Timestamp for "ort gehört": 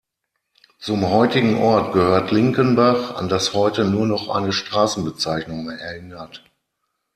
1.57-2.31